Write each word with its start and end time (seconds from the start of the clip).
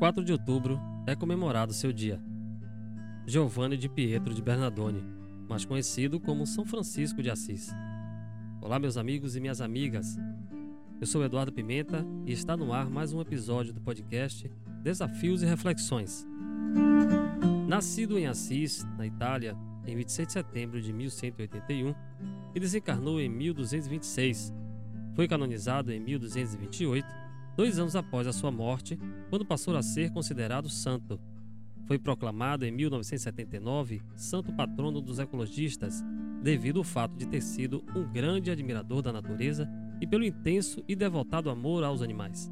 4 0.00 0.24
de 0.24 0.32
outubro 0.32 0.80
é 1.06 1.14
comemorado 1.14 1.74
seu 1.74 1.92
dia. 1.92 2.18
Giovanni 3.26 3.76
de 3.76 3.86
Pietro 3.86 4.32
de 4.32 4.40
Bernardone, 4.40 5.04
mais 5.46 5.66
conhecido 5.66 6.18
como 6.18 6.46
São 6.46 6.64
Francisco 6.64 7.22
de 7.22 7.30
Assis. 7.30 7.68
Olá, 8.62 8.78
meus 8.78 8.96
amigos 8.96 9.36
e 9.36 9.40
minhas 9.40 9.60
amigas. 9.60 10.16
Eu 10.98 11.06
sou 11.06 11.22
Eduardo 11.22 11.52
Pimenta 11.52 12.02
e 12.24 12.32
está 12.32 12.56
no 12.56 12.72
ar 12.72 12.88
mais 12.88 13.12
um 13.12 13.20
episódio 13.20 13.74
do 13.74 13.80
podcast 13.82 14.50
Desafios 14.82 15.42
e 15.42 15.46
Reflexões. 15.46 16.26
Nascido 17.68 18.18
em 18.18 18.26
Assis, 18.26 18.82
na 18.96 19.06
Itália, 19.06 19.54
em 19.86 19.94
26 19.96 20.28
de 20.28 20.32
setembro 20.32 20.80
de 20.80 20.94
1181 20.94 21.94
e 22.54 22.58
desencarnou 22.58 23.20
em 23.20 23.28
1226, 23.28 24.50
foi 25.14 25.28
canonizado 25.28 25.92
em 25.92 26.00
1228 26.00 27.19
dois 27.60 27.78
anos 27.78 27.94
após 27.94 28.26
a 28.26 28.32
sua 28.32 28.50
morte, 28.50 28.98
quando 29.28 29.44
passou 29.44 29.76
a 29.76 29.82
ser 29.82 30.10
considerado 30.10 30.70
santo. 30.70 31.20
Foi 31.86 31.98
proclamado 31.98 32.64
em 32.64 32.70
1979 32.70 34.00
santo 34.16 34.50
patrono 34.50 34.98
dos 34.98 35.18
ecologistas, 35.18 36.02
devido 36.42 36.78
ao 36.78 36.84
fato 36.84 37.14
de 37.18 37.26
ter 37.26 37.42
sido 37.42 37.84
um 37.94 38.10
grande 38.10 38.50
admirador 38.50 39.02
da 39.02 39.12
natureza 39.12 39.68
e 40.00 40.06
pelo 40.06 40.24
intenso 40.24 40.82
e 40.88 40.96
devotado 40.96 41.50
amor 41.50 41.84
aos 41.84 42.00
animais. 42.00 42.50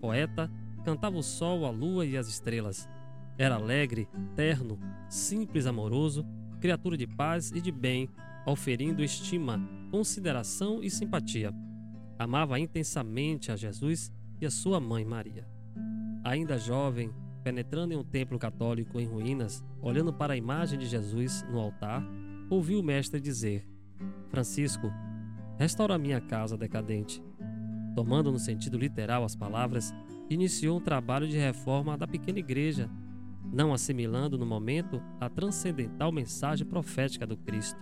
Poeta, 0.00 0.50
cantava 0.86 1.18
o 1.18 1.22
sol, 1.22 1.66
a 1.66 1.70
lua 1.70 2.06
e 2.06 2.16
as 2.16 2.26
estrelas. 2.26 2.88
Era 3.36 3.56
alegre, 3.56 4.08
terno, 4.34 4.80
simples, 5.06 5.66
amoroso, 5.66 6.24
criatura 6.60 6.96
de 6.96 7.06
paz 7.06 7.50
e 7.50 7.60
de 7.60 7.70
bem, 7.70 8.08
oferindo 8.46 9.04
estima, 9.04 9.60
consideração 9.90 10.82
e 10.82 10.88
simpatia. 10.88 11.52
Amava 12.18 12.58
intensamente 12.58 13.52
a 13.52 13.56
Jesus 13.56 14.10
e 14.40 14.46
a 14.46 14.50
sua 14.50 14.80
mãe 14.80 15.04
Maria. 15.04 15.46
Ainda 16.24 16.58
jovem, 16.58 17.12
penetrando 17.42 17.94
em 17.94 17.96
um 17.96 18.04
templo 18.04 18.38
católico 18.38 19.00
em 19.00 19.06
ruínas, 19.06 19.64
olhando 19.80 20.12
para 20.12 20.34
a 20.34 20.36
imagem 20.36 20.78
de 20.78 20.86
Jesus 20.86 21.44
no 21.50 21.58
altar, 21.58 22.02
ouviu 22.48 22.80
o 22.80 22.82
mestre 22.82 23.20
dizer: 23.20 23.66
Francisco, 24.28 24.90
restaura 25.58 25.98
minha 25.98 26.20
casa 26.20 26.56
decadente. 26.56 27.22
Tomando 27.94 28.30
no 28.30 28.38
sentido 28.38 28.78
literal 28.78 29.24
as 29.24 29.34
palavras, 29.34 29.92
iniciou 30.28 30.78
um 30.78 30.82
trabalho 30.82 31.26
de 31.26 31.36
reforma 31.36 31.96
da 31.96 32.06
pequena 32.06 32.38
igreja, 32.38 32.88
não 33.52 33.72
assimilando 33.72 34.38
no 34.38 34.46
momento 34.46 35.02
a 35.20 35.28
transcendental 35.28 36.12
mensagem 36.12 36.66
profética 36.66 37.26
do 37.26 37.36
Cristo, 37.36 37.80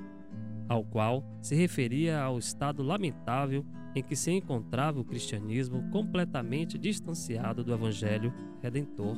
ao 0.68 0.84
qual 0.84 1.24
se 1.40 1.54
referia 1.54 2.20
ao 2.20 2.38
estado 2.38 2.82
lamentável 2.82 3.64
em 3.94 4.02
que 4.02 4.14
se 4.14 4.30
encontrava 4.30 5.00
o 5.00 5.04
cristianismo 5.04 5.90
completamente 5.90 6.76
distanciado 6.76 7.64
do 7.64 7.72
Evangelho 7.72 8.32
Redentor, 8.62 9.16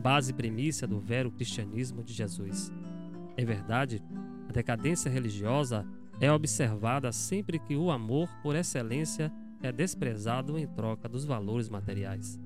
base 0.00 0.32
premissa 0.32 0.86
do 0.86 1.00
vero 1.00 1.30
cristianismo 1.30 2.02
de 2.02 2.12
Jesus. 2.12 2.72
Em 3.36 3.44
verdade, 3.44 4.02
a 4.48 4.52
decadência 4.52 5.10
religiosa 5.10 5.84
é 6.20 6.30
observada 6.30 7.10
sempre 7.10 7.58
que 7.58 7.74
o 7.74 7.90
amor 7.90 8.28
por 8.42 8.54
excelência 8.54 9.32
é 9.62 9.72
desprezado 9.72 10.58
em 10.58 10.66
troca 10.66 11.08
dos 11.08 11.24
valores 11.24 11.68
materiais. 11.68 12.38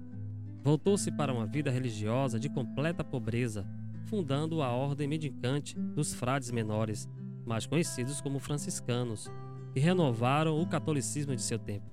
Voltou-se 0.62 1.10
para 1.12 1.32
uma 1.32 1.46
vida 1.46 1.70
religiosa 1.70 2.38
de 2.38 2.48
completa 2.48 3.04
pobreza, 3.04 3.66
fundando 4.04 4.62
a 4.62 4.70
ordem 4.70 5.06
mendicante 5.06 5.78
dos 5.78 6.14
frades 6.14 6.50
menores, 6.50 7.08
mais 7.48 7.66
conhecidos 7.66 8.20
como 8.20 8.38
franciscanos, 8.38 9.28
e 9.74 9.80
renovaram 9.80 10.60
o 10.60 10.66
catolicismo 10.66 11.34
de 11.34 11.42
seu 11.42 11.58
tempo. 11.58 11.90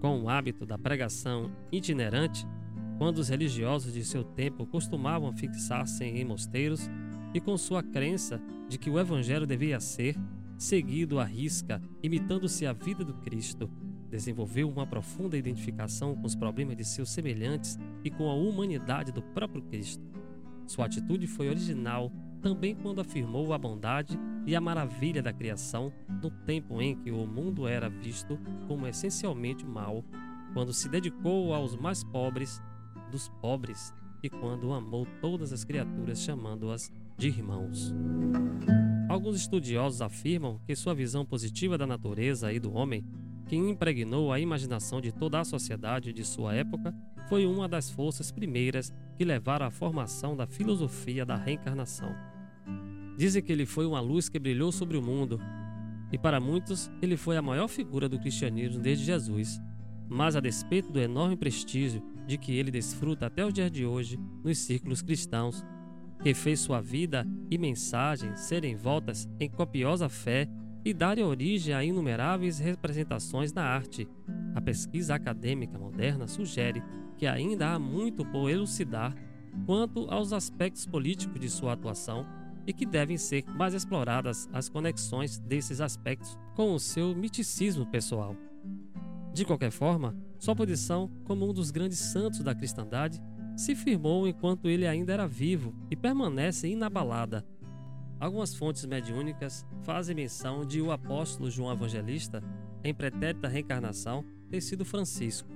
Com 0.00 0.22
o 0.22 0.28
hábito 0.28 0.66
da 0.66 0.76
pregação 0.76 1.50
itinerante, 1.70 2.46
quando 2.98 3.18
os 3.18 3.28
religiosos 3.28 3.94
de 3.94 4.04
seu 4.04 4.22
tempo 4.22 4.66
costumavam 4.66 5.32
fixar-se 5.32 6.04
em 6.04 6.24
mosteiros 6.24 6.90
e 7.32 7.40
com 7.40 7.56
sua 7.56 7.82
crença 7.82 8.40
de 8.68 8.78
que 8.78 8.90
o 8.90 8.98
evangelho 8.98 9.46
devia 9.46 9.80
ser 9.80 10.16
seguido 10.58 11.18
à 11.18 11.24
risca, 11.24 11.80
imitando-se 12.02 12.66
a 12.66 12.72
vida 12.72 13.02
do 13.02 13.14
Cristo, 13.14 13.70
desenvolveu 14.10 14.68
uma 14.68 14.86
profunda 14.86 15.38
identificação 15.38 16.14
com 16.14 16.26
os 16.26 16.34
problemas 16.34 16.76
de 16.76 16.84
seus 16.84 17.10
semelhantes 17.10 17.78
e 18.04 18.10
com 18.10 18.28
a 18.28 18.34
humanidade 18.34 19.12
do 19.12 19.22
próprio 19.22 19.62
Cristo. 19.62 20.04
Sua 20.66 20.86
atitude 20.86 21.26
foi 21.26 21.48
original 21.48 22.12
também 22.40 22.74
quando 22.74 23.00
afirmou 23.00 23.52
a 23.52 23.58
bondade 23.58 24.18
e 24.46 24.56
a 24.56 24.60
maravilha 24.60 25.22
da 25.22 25.32
criação 25.32 25.92
no 26.22 26.30
tempo 26.30 26.80
em 26.80 26.96
que 26.96 27.10
o 27.10 27.26
mundo 27.26 27.66
era 27.66 27.88
visto 27.88 28.38
como 28.66 28.86
essencialmente 28.86 29.64
mal, 29.64 30.04
quando 30.52 30.72
se 30.72 30.88
dedicou 30.88 31.54
aos 31.54 31.76
mais 31.76 32.02
pobres 32.02 32.60
dos 33.10 33.28
pobres 33.40 33.94
e 34.22 34.28
quando 34.28 34.72
amou 34.72 35.06
todas 35.20 35.52
as 35.52 35.64
criaturas 35.64 36.20
chamando-as 36.20 36.90
de 37.16 37.28
irmãos. 37.28 37.94
Alguns 39.08 39.36
estudiosos 39.36 40.00
afirmam 40.00 40.60
que 40.66 40.76
sua 40.76 40.94
visão 40.94 41.24
positiva 41.24 41.76
da 41.76 41.86
natureza 41.86 42.52
e 42.52 42.60
do 42.60 42.72
homem, 42.72 43.04
que 43.46 43.56
impregnou 43.56 44.32
a 44.32 44.38
imaginação 44.38 45.00
de 45.00 45.10
toda 45.10 45.40
a 45.40 45.44
sociedade 45.44 46.12
de 46.12 46.24
sua 46.24 46.54
época, 46.54 46.94
foi 47.28 47.44
uma 47.46 47.68
das 47.68 47.90
forças 47.90 48.30
primeiras 48.30 48.92
que 49.16 49.24
levaram 49.24 49.66
à 49.66 49.70
formação 49.70 50.36
da 50.36 50.46
filosofia 50.46 51.26
da 51.26 51.36
reencarnação. 51.36 52.29
Dizem 53.20 53.42
que 53.42 53.52
ele 53.52 53.66
foi 53.66 53.84
uma 53.84 54.00
luz 54.00 54.30
que 54.30 54.38
brilhou 54.38 54.72
sobre 54.72 54.96
o 54.96 55.02
mundo, 55.02 55.38
e 56.10 56.16
para 56.16 56.40
muitos 56.40 56.90
ele 57.02 57.18
foi 57.18 57.36
a 57.36 57.42
maior 57.42 57.68
figura 57.68 58.08
do 58.08 58.18
cristianismo 58.18 58.80
desde 58.80 59.04
Jesus. 59.04 59.60
Mas 60.08 60.36
a 60.36 60.40
despeito 60.40 60.90
do 60.90 60.98
enorme 60.98 61.36
prestígio 61.36 62.02
de 62.26 62.38
que 62.38 62.56
ele 62.56 62.70
desfruta 62.70 63.26
até 63.26 63.44
os 63.44 63.52
dias 63.52 63.70
de 63.70 63.84
hoje 63.84 64.18
nos 64.42 64.56
círculos 64.56 65.02
cristãos, 65.02 65.62
que 66.22 66.32
fez 66.32 66.60
sua 66.60 66.80
vida 66.80 67.26
e 67.50 67.58
mensagem 67.58 68.34
serem 68.36 68.74
voltas 68.74 69.28
em 69.38 69.50
copiosa 69.50 70.08
fé 70.08 70.48
e 70.82 70.94
darem 70.94 71.22
origem 71.22 71.74
a 71.74 71.84
inumeráveis 71.84 72.58
representações 72.58 73.52
na 73.52 73.64
arte. 73.64 74.08
A 74.54 74.62
pesquisa 74.62 75.14
acadêmica 75.14 75.78
moderna 75.78 76.26
sugere 76.26 76.82
que 77.18 77.26
ainda 77.26 77.74
há 77.74 77.78
muito 77.78 78.24
por 78.24 78.48
elucidar 78.48 79.14
quanto 79.66 80.10
aos 80.10 80.32
aspectos 80.32 80.86
políticos 80.86 81.38
de 81.38 81.50
sua 81.50 81.74
atuação 81.74 82.39
e 82.70 82.72
que 82.72 82.86
devem 82.86 83.18
ser 83.18 83.44
mais 83.48 83.74
exploradas 83.74 84.48
as 84.52 84.68
conexões 84.68 85.40
desses 85.40 85.80
aspectos 85.80 86.38
com 86.54 86.72
o 86.72 86.78
seu 86.78 87.16
miticismo 87.16 87.84
pessoal. 87.84 88.36
De 89.34 89.44
qualquer 89.44 89.72
forma, 89.72 90.16
sua 90.38 90.54
posição 90.54 91.10
como 91.24 91.50
um 91.50 91.52
dos 91.52 91.72
grandes 91.72 91.98
santos 91.98 92.44
da 92.44 92.54
cristandade 92.54 93.20
se 93.56 93.74
firmou 93.74 94.28
enquanto 94.28 94.68
ele 94.68 94.86
ainda 94.86 95.12
era 95.12 95.26
vivo 95.26 95.74
e 95.90 95.96
permanece 95.96 96.68
inabalada. 96.68 97.44
Algumas 98.20 98.54
fontes 98.54 98.84
mediúnicas 98.84 99.66
fazem 99.82 100.14
menção 100.14 100.64
de 100.64 100.80
o 100.80 100.92
apóstolo 100.92 101.50
João 101.50 101.72
Evangelista, 101.72 102.40
em 102.84 102.94
pretérita 102.94 103.48
reencarnação, 103.48 104.24
ter 104.48 104.60
sido 104.60 104.84
Francisco. 104.84 105.48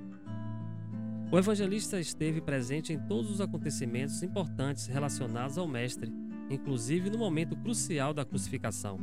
O 1.30 1.38
evangelista 1.38 2.00
esteve 2.00 2.40
presente 2.40 2.92
em 2.92 2.98
todos 2.98 3.30
os 3.30 3.40
acontecimentos 3.40 4.20
importantes 4.22 4.86
relacionados 4.86 5.56
ao 5.56 5.68
Mestre 5.68 6.12
inclusive 6.50 7.10
no 7.10 7.18
momento 7.18 7.56
crucial 7.56 8.12
da 8.12 8.24
crucificação. 8.24 8.98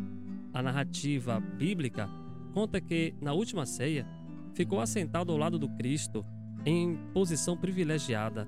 A 0.54 0.62
narrativa 0.62 1.40
bíblica 1.40 2.10
conta 2.54 2.82
que, 2.82 3.16
na 3.22 3.34
última 3.34 3.66
ceia, 3.66 4.06
ficou 4.54 4.80
assentado 4.80 5.32
ao 5.32 5.38
lado 5.38 5.58
do 5.58 5.70
Cristo, 5.70 6.26
em 6.66 6.98
posição 7.14 7.58
privilegiada. 7.58 8.48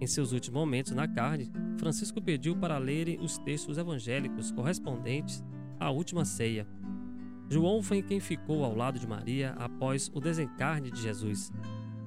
Em 0.00 0.06
seus 0.06 0.32
últimos 0.32 0.60
momentos 0.60 0.92
na 0.92 1.08
carne, 1.08 1.50
Francisco 1.78 2.20
pediu 2.20 2.56
para 2.56 2.78
lerem 2.78 3.18
os 3.20 3.38
textos 3.38 3.78
evangélicos 3.78 4.50
correspondentes 4.50 5.42
à 5.80 5.90
última 5.90 6.24
ceia. 6.24 6.66
João 7.48 7.82
foi 7.82 8.02
quem 8.02 8.18
ficou 8.18 8.64
ao 8.64 8.74
lado 8.74 8.98
de 8.98 9.06
Maria 9.06 9.52
após 9.52 10.10
o 10.12 10.20
desencarne 10.20 10.90
de 10.90 11.00
Jesus, 11.00 11.52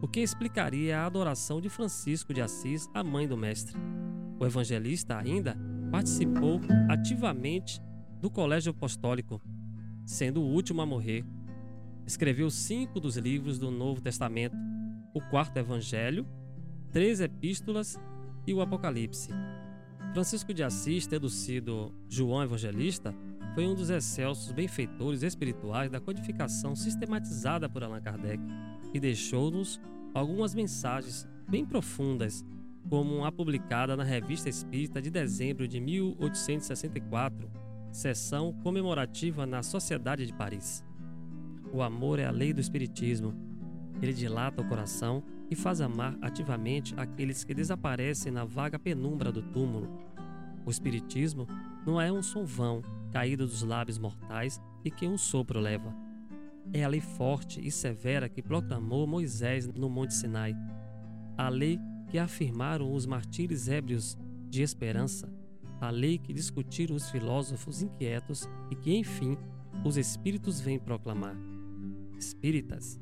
o 0.02 0.08
que 0.08 0.20
explicaria 0.20 1.00
a 1.00 1.06
adoração 1.06 1.62
de 1.62 1.70
Francisco 1.70 2.34
de 2.34 2.42
Assis 2.42 2.90
à 2.94 3.04
mãe 3.04 3.28
do 3.28 3.38
Mestre. 3.38 3.76
O 4.40 4.46
evangelista 4.46 5.18
ainda 5.18 5.58
participou 5.92 6.62
ativamente 6.88 7.82
do 8.22 8.30
Colégio 8.30 8.72
Apostólico, 8.72 9.42
sendo 10.06 10.42
o 10.42 10.46
último 10.46 10.82
a 10.82 10.86
morrer. 10.86 11.26
Escreveu 12.06 12.50
cinco 12.50 13.00
dos 13.00 13.18
livros 13.18 13.58
do 13.58 13.72
Novo 13.72 14.02
Testamento, 14.02 14.56
o 15.14 15.22
quarto 15.22 15.58
Evangelho, 15.58 16.28
três 16.92 17.20
epístolas 17.20 18.00
e 18.46 18.54
o 18.54 18.62
Apocalipse. 18.62 19.30
Francisco 20.14 20.54
de 20.54 20.64
Assis, 20.64 21.06
tendo 21.06 21.30
sido 21.30 21.94
João 22.08 22.44
Evangelista, 22.44 23.14
foi 23.54 23.68
um 23.68 23.76
dos 23.76 23.90
excelsos 23.90 24.52
benfeitores 24.52 25.24
espirituais 25.24 25.90
da 25.90 26.00
codificação 26.00 26.76
sistematizada 26.76 27.70
por 27.70 27.84
Allan 27.84 28.02
Kardec 28.02 28.42
e 28.94 29.00
deixou-nos 29.00 29.80
algumas 30.14 30.56
mensagens 30.56 31.28
bem 31.48 31.66
profundas 31.66 32.44
como 32.88 33.26
a 33.26 33.32
publicada 33.32 33.98
na 33.98 34.04
Revista 34.04 34.50
Espírita 34.50 35.02
de 35.02 35.10
dezembro 35.10 35.68
de 35.68 35.80
1864, 35.80 37.50
sessão 37.92 38.54
comemorativa 38.64 39.46
na 39.46 39.64
Sociedade 39.64 40.26
de 40.26 40.34
Paris. 40.34 40.84
O 41.74 41.82
amor 41.82 42.20
é 42.20 42.26
a 42.26 42.32
lei 42.32 42.54
do 42.54 42.62
Espiritismo. 42.62 43.34
Ele 44.02 44.14
dilata 44.14 44.62
o 44.62 44.68
coração 44.68 45.24
e 45.50 45.56
faz 45.56 45.82
amar 45.82 46.18
ativamente 46.22 46.94
aqueles 46.98 47.44
que 47.44 47.54
desaparecem 47.54 48.32
na 48.32 48.46
vaga 48.46 48.80
penumbra 48.80 49.32
do 49.32 49.42
túmulo. 49.42 49.90
O 50.66 50.70
Espiritismo 50.70 51.48
não 51.86 52.00
é 52.00 52.12
um 52.12 52.22
som 52.22 52.46
vão 52.46 52.82
caído 53.12 53.46
dos 53.46 53.64
lábios 53.64 53.98
mortais 53.98 54.62
e 54.84 54.92
que 54.92 55.08
um 55.08 55.18
sopro 55.18 55.60
leva. 55.60 55.94
É 56.72 56.84
a 56.84 56.88
lei 56.88 57.02
forte 57.02 57.60
e 57.66 57.72
severa 57.72 58.30
que 58.30 58.44
proclamou 58.44 59.08
Moisés 59.08 59.68
no 59.68 59.90
Monte 59.90 60.14
Sinai. 60.14 60.56
A 61.36 61.50
lei 61.50 61.80
que 62.10 62.18
afirmaram 62.18 62.92
os 62.94 63.06
martírios 63.06 63.68
ébrios 63.70 64.18
de 64.50 64.62
esperança. 64.62 65.32
A 65.80 65.90
lei 65.90 66.18
que 66.18 66.34
discutiram 66.34 66.96
os 66.96 67.10
filósofos 67.10 67.82
inquietos 67.82 68.50
e 68.70 68.76
que, 68.76 68.94
enfim, 68.96 69.38
os 69.86 69.96
espíritos 69.96 70.60
vêm 70.60 70.78
proclamar. 70.78 71.38
Espíritas, 72.18 73.00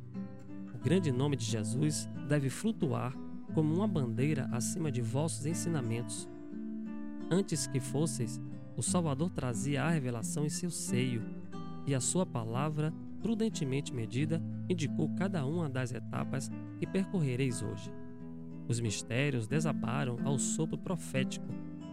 o 0.75 0.77
grande 0.77 1.11
nome 1.11 1.35
de 1.35 1.45
Jesus 1.45 2.07
deve 2.27 2.49
flutuar 2.49 3.15
como 3.53 3.73
uma 3.73 3.87
bandeira 3.87 4.47
acima 4.51 4.91
de 4.91 5.01
vossos 5.01 5.45
ensinamentos. 5.45 6.29
Antes 7.31 7.65
que 7.65 7.79
fosseis, 7.79 8.39
o 8.75 8.83
Salvador 8.83 9.31
trazia 9.31 9.83
a 9.83 9.89
revelação 9.89 10.45
em 10.45 10.49
seu 10.49 10.69
seio, 10.69 11.23
e 11.87 11.95
a 11.95 12.01
sua 12.01 12.25
palavra, 12.25 12.93
prudentemente 13.21 13.93
medida, 13.93 14.43
indicou 14.69 15.09
cada 15.15 15.45
uma 15.45 15.69
das 15.69 15.93
etapas 15.93 16.51
que 16.77 16.85
percorrereis 16.85 17.63
hoje. 17.63 17.91
Os 18.67 18.79
mistérios 18.79 19.47
desabaram 19.47 20.17
ao 20.25 20.37
sopro 20.37 20.77
profético 20.77 21.47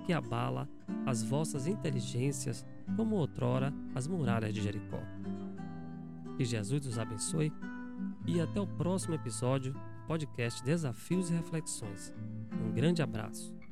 que 0.05 0.13
abala 0.13 0.69
as 1.07 1.23
vossas 1.23 1.67
inteligências 1.67 2.65
como 2.97 3.17
outrora 3.17 3.73
as 3.95 4.07
muralhas 4.07 4.53
de 4.53 4.63
Jericó. 4.63 5.01
Que 6.37 6.45
Jesus 6.45 6.87
os 6.87 6.99
abençoe 6.99 7.53
e 8.27 8.41
até 8.41 8.61
o 8.61 8.67
próximo 8.67 9.15
episódio 9.15 9.73
do 9.73 10.07
podcast 10.07 10.63
Desafios 10.65 11.31
e 11.31 11.35
Reflexões. 11.35 12.13
Um 12.53 12.73
grande 12.73 13.03
abraço. 13.03 13.64